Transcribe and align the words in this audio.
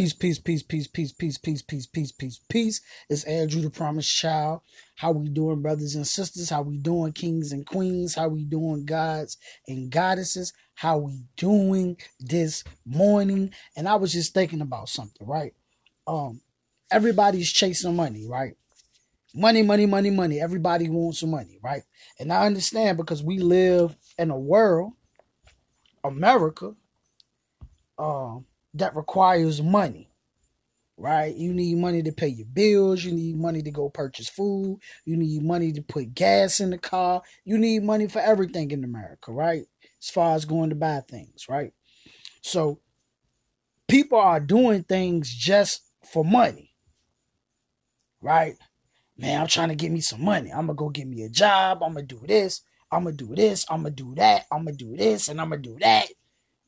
Peace, 0.00 0.14
peace, 0.14 0.38
peace, 0.38 0.62
peace, 0.62 0.86
peace, 0.86 1.12
peace, 1.12 1.36
peace, 1.36 1.60
peace, 1.60 1.86
peace, 1.86 2.12
peace, 2.12 2.40
peace. 2.48 2.80
It's 3.10 3.24
Andrew 3.24 3.60
the 3.60 3.68
Promised 3.68 4.10
Child. 4.16 4.62
How 4.94 5.12
we 5.12 5.28
doing, 5.28 5.60
brothers 5.60 5.94
and 5.94 6.06
sisters? 6.06 6.48
How 6.48 6.62
we 6.62 6.78
doing, 6.78 7.12
kings 7.12 7.52
and 7.52 7.66
queens? 7.66 8.14
How 8.14 8.28
we 8.28 8.44
doing, 8.46 8.86
gods 8.86 9.36
and 9.68 9.90
goddesses? 9.90 10.54
How 10.72 10.96
we 10.96 11.24
doing 11.36 11.98
this 12.18 12.64
morning? 12.86 13.52
And 13.76 13.86
I 13.86 13.96
was 13.96 14.14
just 14.14 14.32
thinking 14.32 14.62
about 14.62 14.88
something, 14.88 15.26
right? 15.26 15.52
Um, 16.06 16.40
everybody's 16.90 17.52
chasing 17.52 17.94
money, 17.94 18.26
right? 18.26 18.54
Money, 19.34 19.60
money, 19.60 19.84
money, 19.84 20.08
money. 20.08 20.40
Everybody 20.40 20.88
wants 20.88 21.20
some 21.20 21.30
money, 21.30 21.58
right? 21.62 21.82
And 22.18 22.32
I 22.32 22.46
understand 22.46 22.96
because 22.96 23.22
we 23.22 23.38
live 23.38 23.94
in 24.16 24.30
a 24.30 24.38
world, 24.38 24.94
America, 26.02 26.74
um, 27.98 28.46
that 28.74 28.94
requires 28.94 29.62
money, 29.62 30.08
right? 30.96 31.34
You 31.34 31.52
need 31.52 31.78
money 31.78 32.02
to 32.02 32.12
pay 32.12 32.28
your 32.28 32.46
bills. 32.46 33.04
You 33.04 33.12
need 33.12 33.36
money 33.36 33.62
to 33.62 33.70
go 33.70 33.88
purchase 33.88 34.28
food. 34.28 34.78
You 35.04 35.16
need 35.16 35.42
money 35.42 35.72
to 35.72 35.82
put 35.82 36.14
gas 36.14 36.60
in 36.60 36.70
the 36.70 36.78
car. 36.78 37.22
You 37.44 37.58
need 37.58 37.82
money 37.82 38.06
for 38.06 38.20
everything 38.20 38.70
in 38.70 38.84
America, 38.84 39.32
right? 39.32 39.64
As 40.00 40.10
far 40.10 40.34
as 40.34 40.44
going 40.44 40.70
to 40.70 40.76
buy 40.76 41.00
things, 41.08 41.46
right? 41.48 41.72
So 42.42 42.80
people 43.88 44.18
are 44.18 44.40
doing 44.40 44.84
things 44.84 45.32
just 45.32 45.82
for 46.04 46.24
money, 46.24 46.74
right? 48.20 48.56
Man, 49.18 49.40
I'm 49.40 49.48
trying 49.48 49.68
to 49.68 49.74
get 49.74 49.90
me 49.90 50.00
some 50.00 50.24
money. 50.24 50.50
I'm 50.50 50.66
going 50.66 50.76
to 50.76 50.80
go 50.80 50.88
get 50.88 51.06
me 51.06 51.24
a 51.24 51.28
job. 51.28 51.82
I'm 51.82 51.92
going 51.94 52.06
to 52.06 52.14
do 52.14 52.26
this. 52.26 52.62
I'm 52.90 53.04
going 53.04 53.16
to 53.16 53.24
do 53.26 53.34
this. 53.34 53.66
I'm 53.68 53.82
going 53.82 53.94
to 53.94 54.02
do 54.02 54.14
that. 54.14 54.46
I'm 54.50 54.64
going 54.64 54.76
to 54.76 54.84
do 54.84 54.96
this 54.96 55.28
and 55.28 55.40
I'm 55.40 55.50
going 55.50 55.62
to 55.62 55.68
do 55.68 55.78
that, 55.80 56.06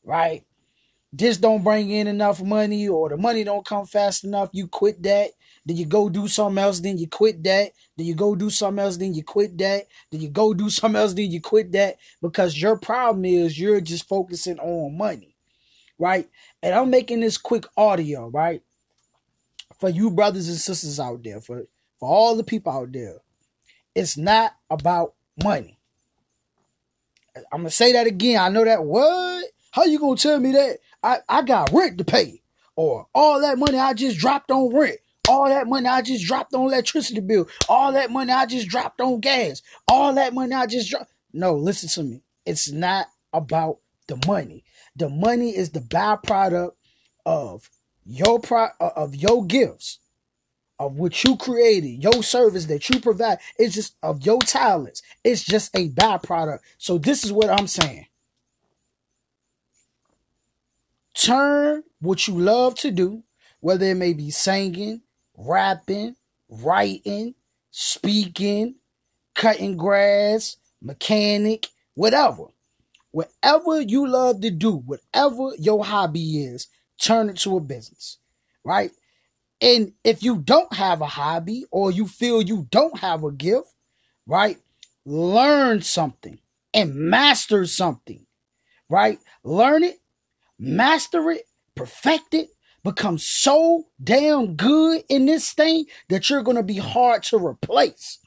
right? 0.05 0.45
This 1.13 1.37
don't 1.37 1.63
bring 1.63 1.91
in 1.91 2.07
enough 2.07 2.43
money 2.43 2.89
or 2.89 3.11
the 3.11 3.19
money 3.19 3.45
don't 3.45 3.67
come 3.67 3.85
fast 3.85 4.25
enough, 4.25 4.49
you 4.53 4.67
quit 4.67 5.03
that. 5.03 5.31
Then 5.65 5.77
you 5.77 5.85
go 5.85 6.09
do 6.09 6.27
something 6.27 6.63
else, 6.63 6.81
then 6.81 6.97
you 6.99 7.07
quit 7.07 7.43
that. 7.45 7.73
Then 7.97 8.07
you 8.07 8.15
go 8.15 8.35
do 8.35 8.49
something 8.51 8.83
else, 8.83 8.97
then 8.97 9.13
you 9.13 9.23
quit 9.23 9.57
that. 9.59 9.87
Then 10.11 10.21
you 10.21 10.29
go 10.29 10.55
do 10.55 10.71
something 10.71 11.01
else, 11.01 11.13
then 11.13 11.31
you 11.31 11.41
quit 11.41 11.71
that. 11.73 11.99
Because 12.21 12.61
your 12.61 12.79
problem 12.79 13.25
is 13.27 13.61
you're 13.61 13.81
just 13.81 14.09
focusing 14.09 14.59
on 14.59 14.97
money. 14.97 15.37
Right? 15.99 16.29
And 16.63 16.75
I'm 16.75 16.91
making 16.91 17.21
this 17.21 17.37
quick 17.37 17.67
audio, 17.77 18.29
right? 18.29 18.63
For 19.79 19.91
you 19.91 20.11
brothers 20.11 20.49
and 20.49 20.57
sisters 20.57 20.99
out 20.99 21.23
there, 21.23 21.41
for, 21.41 21.65
for 22.01 22.09
all 22.09 22.37
the 22.37 22.45
people 22.45 22.73
out 22.73 22.91
there. 22.91 23.19
It's 23.95 24.17
not 24.17 24.53
about 24.71 25.15
money. 25.45 25.79
I'm 27.53 27.61
gonna 27.61 27.71
say 27.71 27.93
that 27.93 28.07
again. 28.07 28.41
I 28.41 28.49
know 28.49 28.65
that 28.65 28.83
what? 28.83 29.42
How 29.73 29.85
you 29.85 29.99
gonna 29.99 30.17
tell 30.17 30.39
me 30.39 30.53
that? 30.53 30.79
I, 31.03 31.19
I 31.29 31.43
got 31.43 31.73
rent 31.73 31.99
to 31.99 32.05
pay. 32.05 32.43
Or 32.77 33.07
all 33.15 33.41
that 33.41 33.59
money 33.59 33.79
I 33.79 33.95
just 33.95 34.19
dropped 34.19 34.51
on 34.51 34.75
rent. 34.75 34.99
All 35.29 35.49
that 35.49 35.67
money 35.67 35.87
I 35.87 36.03
just 36.03 36.27
dropped 36.27 36.55
on 36.55 36.67
electricity 36.67 37.21
bill. 37.21 37.49
All 37.69 37.93
that 37.93 38.11
money 38.11 38.33
I 38.33 38.47
just 38.47 38.69
dropped 38.69 39.01
on 39.01 39.21
gas. 39.21 39.63
All 39.89 40.15
that 40.15 40.35
money 40.35 40.55
I 40.55 40.67
just 40.67 40.91
dropped. 40.91 41.11
No, 41.33 41.55
listen 41.55 41.89
to 41.91 42.03
me. 42.03 42.23
It's 42.45 42.71
not 42.71 43.07
about 43.33 43.79
the 44.09 44.21
money. 44.27 44.65
The 44.95 45.09
money 45.09 45.57
is 45.57 45.71
the 45.71 45.81
byproduct 45.81 46.73
of 47.25 47.71
your 48.05 48.41
pro 48.41 48.69
uh, 48.79 48.91
of 48.97 49.15
your 49.15 49.47
gifts, 49.47 50.01
of 50.79 50.97
what 50.97 51.25
you 51.25 51.37
created, 51.37 52.03
your 52.03 52.23
service 52.23 52.67
that 52.67 52.91
you 52.91 53.01
provide. 53.01 53.39
It's 53.59 53.75
just 53.75 53.97
of 54.03 54.27
your 54.27 54.41
talents. 54.41 55.03
It's 55.25 55.43
just 55.43 55.75
a 55.75 55.89
byproduct. 55.89 56.59
So 56.77 56.99
this 56.99 57.25
is 57.25 57.33
what 57.33 57.49
I'm 57.49 57.69
saying. 57.69 58.07
Turn 61.23 61.85
what 62.01 62.27
you 62.27 62.35
love 62.37 62.75
to 62.81 62.91
do, 62.91 63.23
whether 63.61 63.87
it 63.87 63.95
may 63.95 64.13
be 64.13 64.31
singing, 64.33 65.03
rapping, 65.37 66.17
writing, 66.49 67.37
speaking, 67.71 68.75
cutting 69.37 69.77
grass, 69.77 70.57
mechanic, 70.83 71.69
whatever. 71.95 72.47
Whatever 73.13 73.81
you 73.83 74.09
love 74.09 74.41
to 74.41 74.51
do, 74.51 74.73
whatever 74.79 75.51
your 75.61 75.85
hobby 75.85 76.43
is, 76.45 76.67
turn 77.01 77.31
it 77.31 77.37
to 77.39 77.57
a 77.57 77.61
business, 77.61 78.19
right? 78.65 78.91
And 79.61 79.93
if 80.03 80.25
you 80.25 80.39
don't 80.39 80.75
have 80.75 81.03
a 81.03 81.07
hobby 81.07 81.67
or 81.71 81.93
you 81.93 82.09
feel 82.09 82.43
you 82.43 82.67
don't 82.71 82.99
have 82.99 83.23
a 83.23 83.31
gift, 83.31 83.73
right? 84.27 84.59
Learn 85.07 85.83
something 85.83 86.41
and 86.75 86.97
master 86.97 87.65
something, 87.67 88.27
right? 88.91 89.21
Learn 89.45 89.85
it 89.85 90.02
master 90.63 91.31
it, 91.31 91.43
perfect 91.75 92.35
it, 92.35 92.51
become 92.85 93.19
so 93.19 93.89
damn 94.03 94.55
good 94.55 95.03
in 95.09 95.27
this 95.27 95.53
thing 95.53 95.87
that 96.09 96.31
you're 96.31 96.43
going 96.43 96.57
to 96.57 96.63
be 96.63 96.79
hard 96.79 97.23
to 97.25 97.37
replace. 97.37 98.19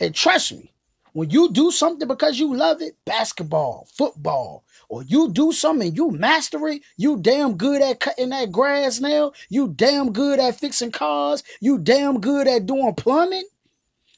And 0.00 0.14
trust 0.14 0.52
me, 0.52 0.72
when 1.12 1.30
you 1.30 1.50
do 1.50 1.70
something 1.70 2.06
because 2.06 2.38
you 2.38 2.54
love 2.54 2.80
it, 2.80 2.96
basketball, 3.04 3.88
football, 3.92 4.64
or 4.88 5.02
you 5.02 5.30
do 5.32 5.52
something 5.52 5.94
you 5.94 6.10
master 6.10 6.68
it, 6.68 6.82
you 6.96 7.18
damn 7.18 7.56
good 7.56 7.82
at 7.82 8.00
cutting 8.00 8.30
that 8.30 8.52
grass 8.52 9.00
now, 9.00 9.32
you 9.48 9.68
damn 9.68 10.12
good 10.12 10.38
at 10.38 10.58
fixing 10.58 10.92
cars, 10.92 11.42
you 11.60 11.78
damn 11.78 12.20
good 12.20 12.46
at 12.46 12.66
doing 12.66 12.94
plumbing, 12.94 13.46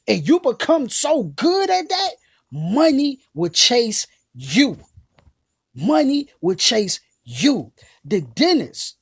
and 0.07 0.27
you 0.27 0.39
become 0.39 0.89
so 0.89 1.23
good 1.23 1.69
at 1.69 1.89
that, 1.89 2.11
money 2.51 3.19
will 3.33 3.49
chase 3.49 4.05
you. 4.33 4.77
Money 5.73 6.27
will 6.41 6.55
chase 6.55 6.99
you. 7.31 7.71
The 8.03 8.21
dentist 8.21 8.97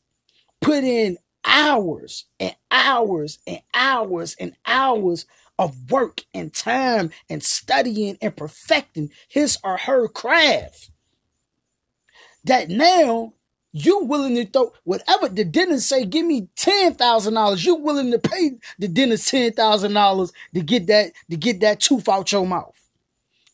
put 0.61 0.83
in 0.83 1.17
hours 1.45 2.25
and 2.39 2.55
hours 2.69 3.39
and 3.47 3.61
hours 3.73 4.35
and 4.39 4.55
hours 4.65 5.25
of 5.57 5.91
work 5.91 6.23
and 6.33 6.53
time 6.53 7.11
and 7.29 7.43
studying 7.43 8.17
and 8.21 8.35
perfecting 8.35 9.11
his 9.27 9.57
or 9.63 9.77
her 9.77 10.07
craft. 10.07 10.91
That 12.45 12.69
now 12.69 13.33
you 13.71 14.03
willing 14.05 14.35
to 14.35 14.45
throw 14.45 14.73
whatever 14.83 15.29
the 15.29 15.43
dentist 15.45 15.89
say, 15.89 16.05
give 16.05 16.25
me 16.25 16.49
ten 16.55 16.95
thousand 16.95 17.35
dollars. 17.35 17.65
You 17.65 17.75
willing 17.75 18.11
to 18.11 18.19
pay 18.19 18.51
the 18.79 18.87
dentist 18.87 19.29
ten 19.29 19.51
thousand 19.53 19.93
dollars 19.93 20.31
to 20.53 20.61
get 20.61 20.87
that 20.87 21.11
to 21.29 21.37
get 21.37 21.59
that 21.61 21.79
tooth 21.79 22.07
out 22.09 22.31
your 22.31 22.47
mouth. 22.47 22.75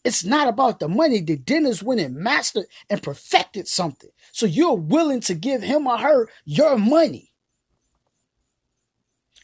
It's 0.06 0.24
not 0.24 0.48
about 0.48 0.80
the 0.80 0.88
money. 0.88 1.20
The 1.20 1.36
dentist 1.36 1.82
went 1.82 2.00
and 2.00 2.16
mastered 2.16 2.68
and 2.92 3.02
perfected 3.02 3.68
something. 3.68 4.12
So 4.32 4.46
you're 4.46 4.76
willing 4.76 5.20
to 5.22 5.34
give 5.34 5.64
him 5.64 5.88
or 5.88 5.98
her 5.98 6.30
your 6.46 6.78
money 6.78 7.34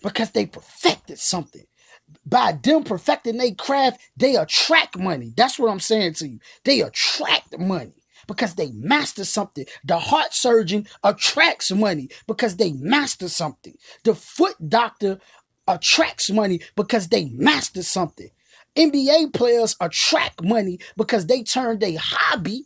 because 0.03 0.31
they 0.31 0.45
perfected 0.45 1.17
something. 1.19 1.65
By 2.25 2.51
them 2.51 2.83
perfecting 2.83 3.37
their 3.37 3.55
craft, 3.55 4.01
they 4.15 4.35
attract 4.35 4.97
money. 4.99 5.33
That's 5.35 5.57
what 5.57 5.71
I'm 5.71 5.79
saying 5.79 6.13
to 6.15 6.27
you. 6.27 6.39
They 6.63 6.81
attract 6.81 7.57
money 7.57 8.03
because 8.27 8.53
they 8.53 8.71
master 8.71 9.25
something. 9.25 9.65
The 9.83 9.97
heart 9.97 10.33
surgeon 10.33 10.87
attracts 11.03 11.71
money 11.71 12.09
because 12.27 12.57
they 12.57 12.73
master 12.73 13.29
something. 13.29 13.75
The 14.03 14.13
foot 14.13 14.69
doctor 14.69 15.19
attracts 15.67 16.29
money 16.29 16.61
because 16.75 17.07
they 17.07 17.25
master 17.29 17.81
something. 17.81 18.29
NBA 18.75 19.33
players 19.33 19.75
attract 19.79 20.43
money 20.43 20.79
because 20.95 21.27
they 21.27 21.43
turn 21.43 21.79
their 21.79 21.97
hobby 21.99 22.65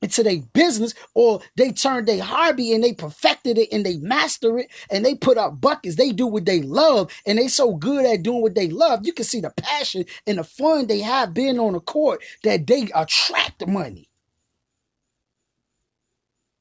into 0.00 0.22
their 0.22 0.40
business 0.52 0.94
or 1.14 1.40
they 1.56 1.72
turn 1.72 2.04
their 2.04 2.22
hobby 2.22 2.72
and 2.72 2.84
they 2.84 2.92
perfected 2.92 3.58
it 3.58 3.68
and 3.72 3.84
they 3.84 3.96
master 3.96 4.58
it 4.58 4.70
and 4.90 5.04
they 5.04 5.14
put 5.14 5.38
up 5.38 5.60
buckets. 5.60 5.96
They 5.96 6.12
do 6.12 6.26
what 6.26 6.44
they 6.44 6.62
love 6.62 7.10
and 7.26 7.38
they 7.38 7.48
so 7.48 7.74
good 7.74 8.06
at 8.06 8.22
doing 8.22 8.42
what 8.42 8.54
they 8.54 8.68
love. 8.68 9.06
You 9.06 9.12
can 9.12 9.24
see 9.24 9.40
the 9.40 9.50
passion 9.56 10.04
and 10.26 10.38
the 10.38 10.44
fun 10.44 10.86
they 10.86 11.00
have 11.00 11.34
being 11.34 11.58
on 11.58 11.72
the 11.72 11.80
court 11.80 12.22
that 12.44 12.66
they 12.66 12.88
attract 12.94 13.58
the 13.58 13.66
money. 13.66 14.08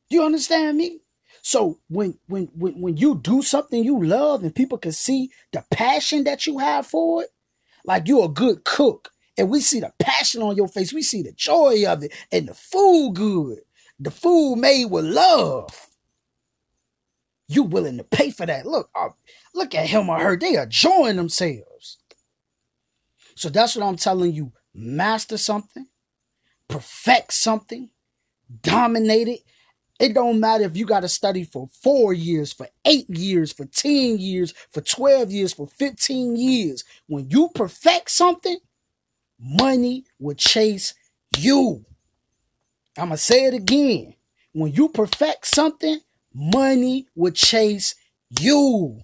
You 0.09 0.23
understand 0.23 0.77
me? 0.77 1.01
So 1.41 1.79
when 1.87 2.17
when 2.27 2.49
when 2.55 2.81
when 2.81 2.97
you 2.97 3.15
do 3.15 3.41
something 3.41 3.83
you 3.83 4.03
love 4.03 4.44
and 4.44 4.56
people 4.56 4.77
can 4.77 4.91
see 4.91 5.31
the 5.51 5.63
passion 5.71 6.23
that 6.23 6.45
you 6.45 6.57
have 6.57 6.88
for 6.88 7.23
it, 7.23 7.29
like 7.88 8.07
you're 8.07 8.25
a 8.25 8.30
good 8.30 8.63
cook. 8.66 9.10
And 9.38 9.50
we 9.50 9.62
see 9.62 9.80
the 9.80 9.94
passion 10.00 10.42
on 10.42 10.56
your 10.56 10.68
face. 10.68 10.94
We 10.94 11.01
see 11.04 11.24
the 11.24 11.31
joy 11.31 11.86
of 11.88 12.04
it 12.04 12.13
and 12.31 12.48
the 12.48 12.54
food 12.54 13.16
good. 13.16 13.60
The 14.00 14.12
food 14.12 14.57
made 14.57 14.86
with 14.86 15.06
love. 15.06 15.88
You 17.48 17.63
willing 17.63 17.98
to 17.98 18.04
pay 18.04 18.30
for 18.31 18.45
that. 18.45 18.66
Look, 18.66 18.89
uh, 18.94 19.10
look 19.56 19.74
at 19.74 19.88
him 19.88 20.10
or 20.10 20.19
her. 20.19 20.38
They 20.38 20.57
are 20.57 20.63
enjoying 20.63 21.16
themselves. 21.16 21.98
So 23.36 23.50
that's 23.50 23.75
what 23.75 23.86
I'm 23.86 23.95
telling 23.95 24.34
you. 24.34 24.51
Master 24.74 25.38
something, 25.38 25.88
perfect 26.68 27.34
something, 27.34 27.89
dominate 28.62 29.28
it, 29.28 29.39
it 29.99 30.13
don't 30.13 30.39
matter 30.39 30.65
if 30.65 30.77
you 30.77 30.85
got 30.85 31.01
to 31.01 31.09
study 31.09 31.44
for 31.45 31.69
four 31.81 32.13
years, 32.13 32.53
for 32.53 32.67
eight 32.85 33.09
years, 33.09 33.53
for 33.53 33.65
10 33.65 34.19
years, 34.19 34.53
for 34.71 34.81
12 34.81 35.31
years, 35.31 35.53
for 35.53 35.67
15 35.67 36.35
years. 36.38 36.83
When 37.07 37.29
you 37.29 37.49
perfect 37.55 38.11
something, 38.11 38.57
money 39.39 40.05
will 40.19 40.35
chase 40.35 40.94
you. 41.38 41.85
I'm 42.97 43.07
going 43.09 43.17
to 43.17 43.17
say 43.17 43.45
it 43.45 43.53
again. 43.55 44.15
When 44.53 44.73
you 44.73 44.89
perfect 44.89 45.47
something, 45.47 46.00
money 46.33 47.07
will 47.15 47.31
chase 47.33 47.95
You. 48.41 49.01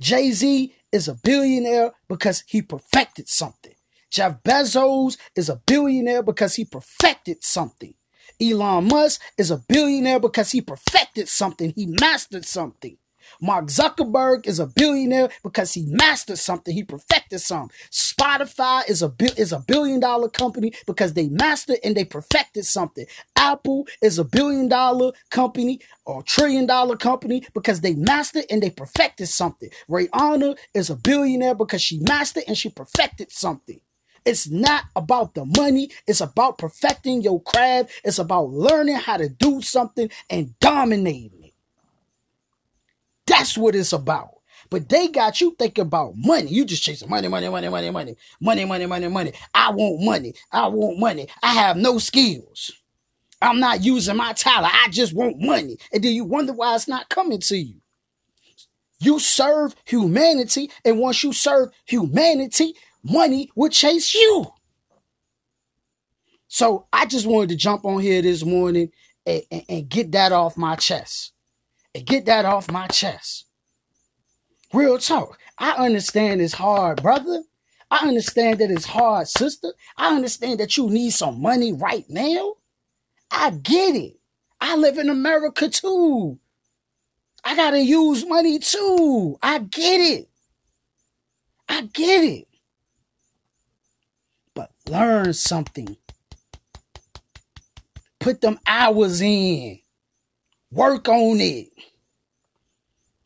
Jay 0.00 0.32
Z 0.32 0.74
is 0.92 1.08
a 1.08 1.14
billionaire 1.14 1.92
because 2.08 2.44
he 2.46 2.62
perfected 2.62 3.28
something. 3.28 3.74
Jeff 4.10 4.42
Bezos 4.44 5.18
is 5.36 5.48
a 5.48 5.60
billionaire 5.66 6.22
because 6.22 6.56
he 6.56 6.64
perfected 6.64 7.44
something. 7.44 7.94
Elon 8.40 8.88
Musk 8.88 9.20
is 9.38 9.50
a 9.50 9.58
billionaire 9.68 10.20
because 10.20 10.52
he 10.52 10.60
perfected 10.62 11.28
something. 11.28 11.72
He 11.76 11.86
mastered 12.00 12.44
something. 12.46 12.98
Mark 13.42 13.66
Zuckerberg 13.66 14.46
is 14.46 14.60
a 14.60 14.66
billionaire 14.66 15.30
because 15.44 15.74
he 15.74 15.84
mastered 15.88 16.38
something. 16.38 16.74
He 16.74 16.84
perfected 16.84 17.40
something. 17.40 17.76
Spotify 17.92 18.88
is 18.88 19.02
a 19.02 19.12
is 19.36 19.52
a 19.52 19.60
billion 19.60 20.00
dollar 20.00 20.28
company 20.30 20.72
because 20.86 21.14
they 21.14 21.28
mastered 21.28 21.78
and 21.84 21.96
they 21.96 22.04
perfected 22.06 22.66
something. 22.66 23.06
Apple 23.36 23.86
is 24.02 24.18
a 24.18 24.24
billion 24.24 24.68
dollar 24.68 25.12
company 25.30 25.80
or 26.06 26.22
trillion 26.22 26.66
dollar 26.66 26.96
company 26.96 27.44
because 27.54 27.82
they 27.82 27.94
mastered 27.94 28.46
and 28.50 28.62
they 28.62 28.70
perfected 28.70 29.28
something. 29.28 29.70
Rihanna 29.90 30.56
is 30.74 30.90
a 30.90 30.96
billionaire 30.96 31.54
because 31.54 31.82
she 31.82 32.00
mastered 32.00 32.44
and 32.48 32.58
she 32.58 32.70
perfected 32.70 33.32
something. 33.32 33.80
It's 34.28 34.46
not 34.50 34.84
about 34.94 35.34
the 35.34 35.46
money. 35.46 35.90
It's 36.06 36.20
about 36.20 36.58
perfecting 36.58 37.22
your 37.22 37.42
craft. 37.42 37.90
It's 38.04 38.18
about 38.18 38.50
learning 38.50 38.96
how 38.96 39.16
to 39.16 39.30
do 39.30 39.62
something 39.62 40.10
and 40.28 40.58
dominating 40.60 41.44
it. 41.44 41.54
That's 43.26 43.56
what 43.56 43.74
it's 43.74 43.94
about. 43.94 44.30
But 44.68 44.90
they 44.90 45.08
got 45.08 45.40
you 45.40 45.56
thinking 45.58 45.82
about 45.82 46.12
money. 46.14 46.50
You 46.50 46.66
just 46.66 46.82
chasing 46.82 47.08
money, 47.08 47.26
money, 47.28 47.48
money, 47.48 47.70
money, 47.70 47.90
money, 47.90 48.16
money, 48.38 48.64
money, 48.66 48.86
money, 48.86 49.08
money. 49.08 49.32
I 49.54 49.70
want 49.70 50.04
money. 50.04 50.34
I 50.52 50.68
want 50.68 50.98
money. 50.98 51.26
I 51.42 51.54
have 51.54 51.78
no 51.78 51.96
skills. 51.98 52.70
I'm 53.40 53.60
not 53.60 53.82
using 53.82 54.16
my 54.16 54.34
talent. 54.34 54.74
I 54.74 54.88
just 54.90 55.14
want 55.14 55.40
money. 55.40 55.78
And 55.90 56.04
then 56.04 56.12
you 56.12 56.24
wonder 56.24 56.52
why 56.52 56.74
it's 56.74 56.86
not 56.88 57.08
coming 57.08 57.40
to 57.40 57.56
you. 57.56 57.76
You 59.00 59.20
serve 59.20 59.74
humanity. 59.86 60.70
And 60.84 60.98
once 60.98 61.22
you 61.22 61.32
serve 61.32 61.70
humanity, 61.86 62.74
money 63.08 63.50
will 63.54 63.70
chase 63.70 64.14
you. 64.14 64.46
So 66.48 66.86
I 66.92 67.06
just 67.06 67.26
wanted 67.26 67.50
to 67.50 67.56
jump 67.56 67.84
on 67.84 68.00
here 68.00 68.22
this 68.22 68.44
morning 68.44 68.90
and, 69.26 69.42
and, 69.50 69.64
and 69.68 69.88
get 69.88 70.12
that 70.12 70.32
off 70.32 70.56
my 70.56 70.76
chest. 70.76 71.32
And 71.94 72.06
get 72.06 72.26
that 72.26 72.44
off 72.44 72.70
my 72.70 72.86
chest. 72.88 73.46
Real 74.72 74.98
talk. 74.98 75.38
I 75.58 75.72
understand 75.72 76.40
it's 76.40 76.54
hard, 76.54 77.02
brother. 77.02 77.42
I 77.90 78.06
understand 78.06 78.58
that 78.58 78.70
it's 78.70 78.84
hard, 78.84 79.28
sister. 79.28 79.72
I 79.96 80.14
understand 80.14 80.60
that 80.60 80.76
you 80.76 80.90
need 80.90 81.10
some 81.10 81.40
money 81.40 81.72
right 81.72 82.04
now. 82.08 82.54
I 83.30 83.50
get 83.50 83.94
it. 83.94 84.16
I 84.60 84.76
live 84.76 84.98
in 84.98 85.08
America 85.08 85.68
too. 85.68 86.38
I 87.44 87.56
gotta 87.56 87.80
use 87.80 88.26
money 88.26 88.58
too. 88.58 89.38
I 89.42 89.60
get 89.60 90.00
it. 90.00 90.28
I 91.68 91.82
get 91.82 92.24
it 92.24 92.47
learn 94.88 95.32
something. 95.32 95.96
Put 98.20 98.40
them 98.40 98.58
hours 98.66 99.20
in. 99.20 99.78
Work 100.70 101.08
on 101.08 101.40
it. 101.40 101.68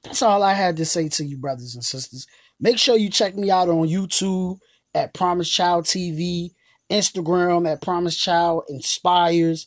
That's 0.05 0.23
all 0.23 0.43
I 0.43 0.55
had 0.55 0.76
to 0.79 0.85
say 0.85 1.09
to 1.11 1.25
you, 1.25 1.37
brothers 1.37 1.75
and 1.75 1.85
sisters. 1.85 2.26
Make 2.61 2.79
sure 2.79 2.97
you 2.97 3.11
check 3.11 3.37
me 3.37 3.50
out 3.50 3.69
on 3.69 3.88
YouTube 3.88 4.59
at 4.94 5.14
Promise 5.14 5.50
Child 5.50 5.85
TV, 5.85 6.50
Instagram 6.91 7.70
at 7.70 7.81
Promise 7.82 8.17
Child 8.17 8.64
Inspires, 8.69 9.67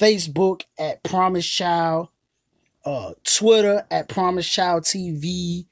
Facebook 0.00 0.62
at 0.78 1.02
Promise 1.02 1.46
Child, 1.46 2.08
uh, 2.84 3.12
Twitter 3.24 3.86
at 3.90 4.08
Promise 4.08 4.48
Child 4.48 4.84
TV, 4.84 5.66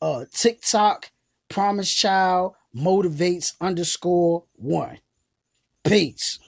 uh, 0.00 0.24
TikTok, 0.32 1.10
Promise 1.48 1.92
Child, 1.92 2.54
motivates 2.74 3.54
underscore 3.60 4.44
one. 4.54 4.98
Peace. 5.86 6.40